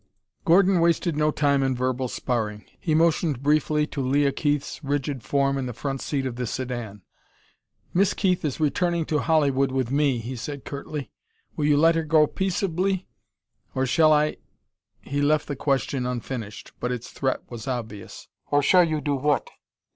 Gordon 0.45 0.79
wasted 0.79 1.15
no 1.15 1.29
time 1.29 1.61
in 1.61 1.75
verbal 1.75 2.07
sparring. 2.07 2.65
He 2.79 2.95
motioned 2.95 3.43
briefly 3.43 3.85
to 3.85 4.01
Leah 4.01 4.31
Keith's 4.31 4.83
rigid 4.83 5.21
form 5.21 5.59
in 5.59 5.67
the 5.67 5.73
front 5.75 6.01
seat 6.01 6.25
of 6.25 6.37
the 6.37 6.47
sedan. 6.47 7.03
"Miss 7.93 8.15
Keith 8.15 8.43
is 8.43 8.59
returning 8.59 9.05
to 9.05 9.19
Hollywood 9.19 9.71
with 9.71 9.91
me," 9.91 10.17
he 10.17 10.35
said 10.35 10.65
curtly. 10.65 11.11
"Will 11.55 11.65
you 11.65 11.77
let 11.77 11.93
her 11.93 12.01
go 12.01 12.25
peaceably, 12.25 13.05
or 13.75 13.85
shall 13.85 14.11
I?" 14.11 14.37
He 15.03 15.21
left 15.21 15.47
the 15.47 15.55
question 15.55 16.07
unfinished, 16.07 16.71
but 16.79 16.91
its 16.91 17.11
threat 17.11 17.41
was 17.51 17.67
obvious. 17.67 18.27
"Or 18.47 18.63
shall 18.63 18.83
you 18.83 19.01
do 19.01 19.13
what?" 19.13 19.51